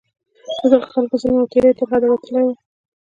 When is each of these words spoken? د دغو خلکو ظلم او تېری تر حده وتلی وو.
د 0.57 0.61
دغو 0.71 0.87
خلکو 0.93 1.15
ظلم 1.21 1.37
او 1.41 1.51
تېری 1.51 1.71
تر 1.77 1.85
حده 1.91 2.07
وتلی 2.09 2.41
وو. 2.45 2.53